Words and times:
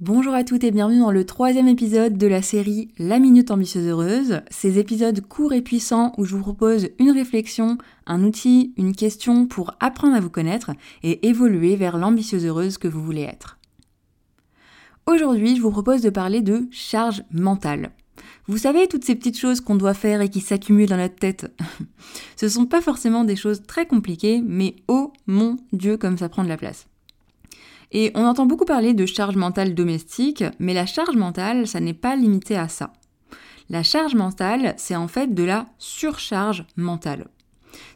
Bonjour 0.00 0.32
à 0.32 0.44
toutes 0.44 0.62
et 0.62 0.70
bienvenue 0.70 1.00
dans 1.00 1.10
le 1.10 1.26
troisième 1.26 1.66
épisode 1.66 2.16
de 2.16 2.28
la 2.28 2.40
série 2.40 2.92
La 2.98 3.18
Minute 3.18 3.50
Ambitieuse 3.50 3.88
Heureuse. 3.88 4.42
Ces 4.48 4.78
épisodes 4.78 5.20
courts 5.26 5.52
et 5.52 5.60
puissants 5.60 6.12
où 6.18 6.24
je 6.24 6.36
vous 6.36 6.40
propose 6.40 6.90
une 7.00 7.10
réflexion, 7.10 7.78
un 8.06 8.22
outil, 8.22 8.72
une 8.76 8.94
question 8.94 9.48
pour 9.48 9.74
apprendre 9.80 10.14
à 10.14 10.20
vous 10.20 10.30
connaître 10.30 10.70
et 11.02 11.26
évoluer 11.26 11.74
vers 11.74 11.98
l'ambitieuse 11.98 12.46
heureuse 12.46 12.78
que 12.78 12.86
vous 12.86 13.02
voulez 13.02 13.22
être. 13.22 13.58
Aujourd'hui, 15.06 15.56
je 15.56 15.62
vous 15.62 15.72
propose 15.72 16.02
de 16.02 16.10
parler 16.10 16.42
de 16.42 16.68
charge 16.70 17.24
mentale. 17.32 17.90
Vous 18.46 18.58
savez, 18.58 18.86
toutes 18.86 19.04
ces 19.04 19.16
petites 19.16 19.38
choses 19.38 19.60
qu'on 19.60 19.74
doit 19.74 19.94
faire 19.94 20.20
et 20.20 20.28
qui 20.28 20.40
s'accumulent 20.40 20.90
dans 20.90 20.96
notre 20.96 21.16
tête. 21.16 21.52
Ce 22.36 22.48
sont 22.48 22.66
pas 22.66 22.82
forcément 22.82 23.24
des 23.24 23.34
choses 23.34 23.62
très 23.66 23.86
compliquées, 23.86 24.44
mais 24.46 24.76
oh 24.86 25.12
mon 25.26 25.56
Dieu, 25.72 25.96
comme 25.96 26.18
ça 26.18 26.28
prend 26.28 26.44
de 26.44 26.48
la 26.48 26.56
place. 26.56 26.86
Et 27.92 28.12
on 28.14 28.24
entend 28.24 28.46
beaucoup 28.46 28.66
parler 28.66 28.92
de 28.94 29.06
charge 29.06 29.36
mentale 29.36 29.74
domestique, 29.74 30.44
mais 30.58 30.74
la 30.74 30.86
charge 30.86 31.16
mentale, 31.16 31.66
ça 31.66 31.80
n'est 31.80 31.94
pas 31.94 32.16
limité 32.16 32.56
à 32.56 32.68
ça. 32.68 32.92
La 33.70 33.82
charge 33.82 34.14
mentale, 34.14 34.74
c'est 34.76 34.96
en 34.96 35.08
fait 35.08 35.34
de 35.34 35.42
la 35.42 35.66
surcharge 35.78 36.64
mentale. 36.76 37.28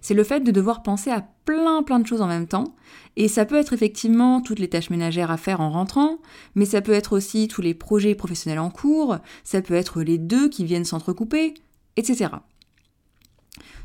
C'est 0.00 0.14
le 0.14 0.24
fait 0.24 0.40
de 0.40 0.50
devoir 0.50 0.82
penser 0.82 1.10
à 1.10 1.26
plein 1.44 1.82
plein 1.82 1.98
de 1.98 2.06
choses 2.06 2.22
en 2.22 2.26
même 2.26 2.46
temps, 2.46 2.74
et 3.16 3.28
ça 3.28 3.44
peut 3.44 3.56
être 3.56 3.72
effectivement 3.72 4.40
toutes 4.40 4.58
les 4.58 4.68
tâches 4.68 4.90
ménagères 4.90 5.30
à 5.30 5.36
faire 5.36 5.60
en 5.60 5.70
rentrant, 5.70 6.18
mais 6.54 6.66
ça 6.66 6.82
peut 6.82 6.92
être 6.92 7.16
aussi 7.16 7.48
tous 7.48 7.62
les 7.62 7.74
projets 7.74 8.14
professionnels 8.14 8.58
en 8.58 8.70
cours, 8.70 9.16
ça 9.44 9.60
peut 9.60 9.74
être 9.74 10.02
les 10.02 10.18
deux 10.18 10.48
qui 10.48 10.64
viennent 10.64 10.84
s'entrecouper, 10.84 11.54
etc. 11.96 12.30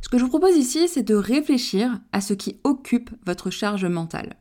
Ce 0.01 0.09
que 0.09 0.17
je 0.17 0.23
vous 0.23 0.29
propose 0.29 0.55
ici, 0.55 0.87
c'est 0.87 1.03
de 1.03 1.15
réfléchir 1.15 1.99
à 2.11 2.21
ce 2.21 2.33
qui 2.33 2.59
occupe 2.63 3.09
votre 3.25 3.49
charge 3.49 3.85
mentale 3.85 4.37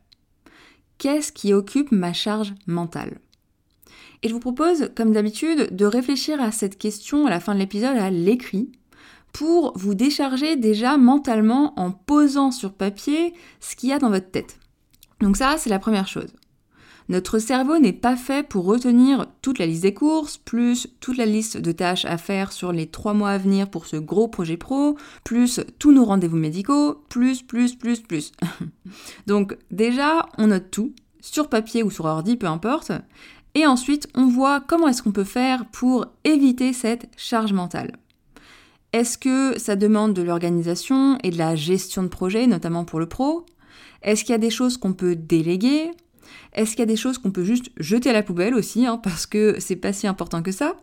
qu'est-ce 0.97 1.31
qui 1.31 1.53
occupe 1.53 1.91
ma 1.91 2.13
charge 2.13 2.53
mentale? 2.65 3.19
Et 4.23 4.29
je 4.29 4.33
vous 4.33 4.39
propose, 4.39 4.89
comme 4.95 5.11
d'habitude, 5.11 5.75
de 5.75 5.85
réfléchir 5.85 6.41
à 6.41 6.51
cette 6.51 6.77
question 6.77 7.27
à 7.27 7.29
la 7.29 7.39
fin 7.39 7.53
de 7.53 7.59
l'épisode 7.59 7.97
à 7.97 8.09
l'écrit 8.09 8.71
pour 9.31 9.77
vous 9.77 9.93
décharger 9.93 10.55
déjà 10.55 10.97
mentalement 10.97 11.79
en 11.79 11.91
posant 11.91 12.51
sur 12.51 12.73
papier 12.73 13.33
ce 13.59 13.75
qu'il 13.75 13.89
y 13.89 13.93
a 13.93 13.99
dans 13.99 14.09
votre 14.09 14.31
tête. 14.31 14.59
Donc 15.21 15.37
ça, 15.37 15.55
c'est 15.57 15.69
la 15.69 15.79
première 15.79 16.07
chose. 16.07 16.33
Notre 17.09 17.39
cerveau 17.39 17.79
n'est 17.79 17.93
pas 17.93 18.17
fait 18.17 18.45
pour 18.45 18.65
retenir 18.65 19.27
toute 19.41 19.59
la 19.59 19.65
liste 19.65 19.83
des 19.83 19.93
courses, 19.93 20.37
plus 20.37 20.87
toute 20.99 21.17
la 21.17 21.25
liste 21.25 21.57
de 21.57 21.71
tâches 21.71 22.03
à 22.03 22.17
faire 22.17 22.51
sur 22.51 22.73
les 22.73 22.87
trois 22.87 23.13
mois 23.13 23.29
à 23.29 23.37
venir 23.37 23.69
pour 23.69 23.85
ce 23.85 23.95
gros 23.95 24.27
projet 24.27 24.57
pro, 24.57 24.97
plus 25.23 25.61
tous 25.79 25.93
nos 25.93 26.03
rendez-vous 26.03 26.35
médicaux, 26.35 27.01
plus, 27.07 27.43
plus, 27.43 27.75
plus, 27.75 28.01
plus. 28.01 28.33
Donc 29.27 29.57
déjà, 29.71 30.25
on 30.37 30.47
note 30.47 30.69
tout, 30.69 30.93
sur 31.21 31.47
papier 31.47 31.81
ou 31.81 31.89
sur 31.89 32.05
ordi, 32.05 32.35
peu 32.35 32.47
importe, 32.47 32.91
et 33.55 33.65
ensuite 33.65 34.09
on 34.13 34.27
voit 34.27 34.59
comment 34.59 34.89
est-ce 34.89 35.01
qu'on 35.01 35.11
peut 35.11 35.23
faire 35.23 35.65
pour 35.67 36.07
éviter 36.25 36.73
cette 36.73 37.07
charge 37.15 37.53
mentale. 37.53 37.95
Est-ce 38.91 39.17
que 39.17 39.57
ça 39.57 39.75
demande 39.75 40.13
de 40.13 40.21
l'organisation 40.21 41.17
et 41.23 41.29
de 41.29 41.37
la 41.37 41.55
gestion 41.55 42.03
de 42.03 42.07
projet, 42.07 42.47
notamment 42.47 42.83
pour 42.83 42.99
le 42.99 43.07
pro? 43.07 43.45
Est-ce 44.01 44.23
qu'il 44.23 44.31
y 44.31 44.35
a 44.35 44.39
des 44.39 44.49
choses 44.49 44.77
qu'on 44.77 44.93
peut 44.93 45.15
déléguer? 45.15 45.91
Est-ce 46.53 46.71
qu'il 46.71 46.79
y 46.79 46.83
a 46.83 46.85
des 46.85 46.95
choses 46.95 47.17
qu'on 47.17 47.31
peut 47.31 47.43
juste 47.43 47.69
jeter 47.77 48.09
à 48.09 48.13
la 48.13 48.23
poubelle 48.23 48.55
aussi, 48.55 48.85
hein, 48.85 48.97
parce 48.97 49.25
que 49.25 49.55
c'est 49.59 49.75
pas 49.75 49.93
si 49.93 50.07
important 50.07 50.41
que 50.41 50.51
ça? 50.51 50.75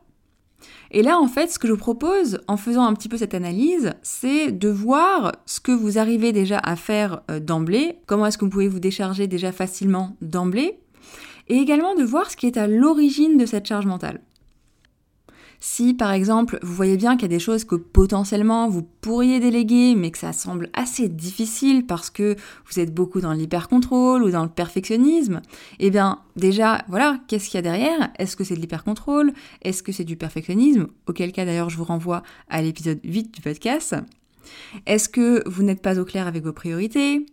Et 0.91 1.03
là, 1.03 1.19
en 1.19 1.27
fait, 1.27 1.51
ce 1.51 1.59
que 1.59 1.67
je 1.67 1.73
vous 1.73 1.79
propose, 1.79 2.41
en 2.47 2.57
faisant 2.57 2.85
un 2.85 2.95
petit 2.95 3.09
peu 3.09 3.17
cette 3.17 3.35
analyse, 3.35 3.95
c'est 4.03 4.53
de 4.53 4.69
voir 4.69 5.33
ce 5.47 5.61
que 5.61 5.73
vous 5.73 5.99
arrivez 5.99 6.33
déjà 6.33 6.59
à 6.59 6.77
faire 6.77 7.23
euh, 7.31 7.41
d'emblée, 7.41 7.97
comment 8.07 8.27
est-ce 8.27 8.39
que 8.39 8.45
vous 8.45 8.51
pouvez 8.51 8.69
vous 8.69 8.81
décharger 8.81 9.27
déjà 9.27 9.53
facilement 9.53 10.17
d'emblée, 10.23 10.79
et 11.49 11.57
également 11.57 11.95
de 11.95 12.05
voir 12.05 12.31
ce 12.31 12.37
qui 12.37 12.47
est 12.47 12.57
à 12.57 12.67
l'origine 12.67 13.37
de 13.37 13.47
cette 13.47 13.67
charge 13.67 13.87
mentale. 13.87 14.21
Si 15.67 15.95
par 15.95 16.13
exemple 16.13 16.59
vous 16.61 16.75
voyez 16.75 16.99
bien 16.99 17.17
qu'il 17.17 17.23
y 17.23 17.33
a 17.33 17.37
des 17.37 17.39
choses 17.39 17.65
que 17.65 17.75
potentiellement 17.75 18.69
vous 18.69 18.83
pourriez 18.83 19.41
déléguer 19.41 19.95
mais 19.95 20.11
que 20.11 20.19
ça 20.19 20.35
semble 20.35 20.69
assez 20.75 21.09
difficile 21.09 21.87
parce 21.87 22.11
que 22.11 22.37
vous 22.67 22.81
êtes 22.81 22.93
beaucoup 22.93 23.23
dans 23.23 23.33
l'hyper-contrôle 23.33 24.23
ou 24.25 24.31
dans 24.31 24.43
le 24.43 24.51
perfectionnisme, 24.51 25.41
eh 25.79 25.89
bien 25.89 26.19
déjà 26.37 26.85
voilà, 26.89 27.19
qu'est-ce 27.29 27.49
qu'il 27.49 27.57
y 27.57 27.61
a 27.61 27.63
derrière? 27.63 28.11
Est-ce 28.19 28.37
que 28.37 28.45
c'est 28.45 28.57
de 28.57 28.61
l'hyper-contrôle? 28.61 29.33
Est-ce 29.63 29.83
que 29.83 29.91
c'est 29.91 30.05
du 30.05 30.17
perfectionnisme? 30.17 30.89
Auquel 31.07 31.33
cas 31.33 31.47
d'ailleurs 31.47 31.71
je 31.71 31.79
vous 31.79 31.85
renvoie 31.85 32.23
à 32.51 32.61
l'épisode 32.61 33.01
8 33.03 33.35
du 33.35 33.41
podcast. 33.41 33.97
Est-ce 34.85 35.09
que 35.09 35.49
vous 35.49 35.63
n'êtes 35.63 35.81
pas 35.81 35.99
au 35.99 36.05
clair 36.05 36.27
avec 36.27 36.45
vos 36.45 36.53
priorités? 36.53 37.25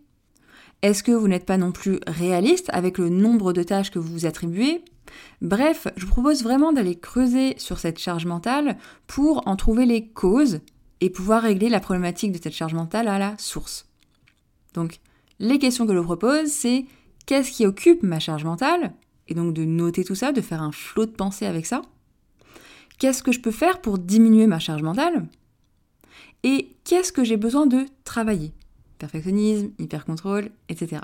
Est-ce 0.80 1.02
que 1.02 1.12
vous 1.12 1.28
n'êtes 1.28 1.44
pas 1.44 1.58
non 1.58 1.70
plus 1.70 2.00
réaliste 2.06 2.70
avec 2.72 2.96
le 2.96 3.10
nombre 3.10 3.52
de 3.52 3.62
tâches 3.62 3.90
que 3.90 3.98
vous 3.98 4.10
vous 4.10 4.26
attribuez? 4.26 4.82
Bref, 5.40 5.88
je 5.96 6.06
vous 6.06 6.12
propose 6.12 6.42
vraiment 6.42 6.72
d'aller 6.72 6.96
creuser 6.96 7.54
sur 7.58 7.78
cette 7.78 7.98
charge 7.98 8.26
mentale 8.26 8.76
pour 9.06 9.46
en 9.46 9.56
trouver 9.56 9.86
les 9.86 10.08
causes 10.08 10.60
et 11.00 11.10
pouvoir 11.10 11.42
régler 11.42 11.68
la 11.68 11.80
problématique 11.80 12.32
de 12.32 12.40
cette 12.42 12.52
charge 12.52 12.74
mentale 12.74 13.08
à 13.08 13.18
la 13.18 13.36
source. 13.38 13.88
Donc, 14.74 15.00
les 15.38 15.58
questions 15.58 15.86
que 15.86 15.92
je 15.92 15.98
vous 15.98 16.04
propose, 16.04 16.48
c'est 16.48 16.86
qu'est-ce 17.26 17.50
qui 17.50 17.66
occupe 17.66 18.02
ma 18.02 18.20
charge 18.20 18.44
mentale? 18.44 18.94
Et 19.28 19.34
donc 19.34 19.54
de 19.54 19.64
noter 19.64 20.04
tout 20.04 20.14
ça, 20.14 20.32
de 20.32 20.40
faire 20.40 20.62
un 20.62 20.72
flot 20.72 21.06
de 21.06 21.10
pensée 21.10 21.46
avec 21.46 21.66
ça. 21.66 21.82
Qu'est-ce 22.98 23.22
que 23.22 23.32
je 23.32 23.40
peux 23.40 23.50
faire 23.50 23.80
pour 23.80 23.98
diminuer 23.98 24.46
ma 24.46 24.58
charge 24.58 24.82
mentale? 24.82 25.26
Et 26.44 26.76
qu'est-ce 26.84 27.12
que 27.12 27.24
j'ai 27.24 27.36
besoin 27.36 27.66
de 27.66 27.86
travailler? 28.04 28.52
Perfectionnisme, 28.98 29.70
hyper-contrôle, 29.78 30.50
etc. 30.68 31.02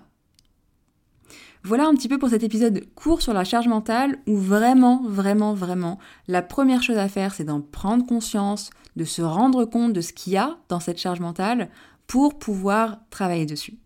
Voilà 1.64 1.86
un 1.86 1.94
petit 1.94 2.08
peu 2.08 2.18
pour 2.18 2.28
cet 2.28 2.42
épisode 2.42 2.84
court 2.94 3.20
sur 3.20 3.32
la 3.32 3.44
charge 3.44 3.68
mentale 3.68 4.18
où 4.26 4.36
vraiment, 4.36 5.02
vraiment, 5.06 5.54
vraiment, 5.54 5.98
la 6.28 6.42
première 6.42 6.82
chose 6.82 6.98
à 6.98 7.08
faire, 7.08 7.34
c'est 7.34 7.44
d'en 7.44 7.60
prendre 7.60 8.06
conscience, 8.06 8.70
de 8.96 9.04
se 9.04 9.22
rendre 9.22 9.64
compte 9.64 9.92
de 9.92 10.00
ce 10.00 10.12
qu'il 10.12 10.34
y 10.34 10.36
a 10.36 10.56
dans 10.68 10.80
cette 10.80 10.98
charge 10.98 11.20
mentale 11.20 11.68
pour 12.06 12.38
pouvoir 12.38 12.98
travailler 13.10 13.46
dessus. 13.46 13.78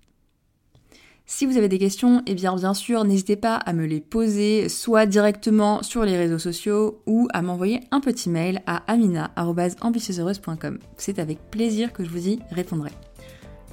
Si 1.25 1.47
vous 1.47 1.57
avez 1.57 1.69
des 1.69 1.79
questions, 1.79 2.23
eh 2.27 2.35
bien 2.35 2.55
bien 2.55 2.75
sûr, 2.75 3.05
n'hésitez 3.05 3.37
pas 3.37 3.57
à 3.57 3.73
me 3.73 3.87
les 3.87 4.01
poser 4.01 4.69
soit 4.69 5.07
directement 5.07 5.83
sur 5.83 6.05
les 6.05 6.17
réseaux 6.19 6.39
sociaux 6.39 7.01
ou 7.07 7.27
à 7.33 7.41
m'envoyer 7.41 7.81
un 7.91 8.01
petit 8.01 8.29
mail 8.29 8.61
à 8.67 8.83
amina@ambitieuseheureuse.com. 8.87 10.79
C'est 10.99 11.19
avec 11.19 11.51
plaisir 11.51 11.93
que 11.93 12.05
je 12.05 12.11
vous 12.11 12.29
y 12.29 12.39
répondrai. 12.51 12.91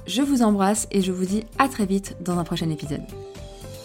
Je 0.06 0.22
vous 0.22 0.42
embrasse 0.42 0.88
et 0.90 1.02
je 1.02 1.12
vous 1.12 1.26
dis 1.26 1.44
à 1.58 1.68
très 1.68 1.86
vite 1.86 2.16
dans 2.24 2.38
un 2.38 2.44
prochain 2.44 2.70
épisode. 2.70 3.02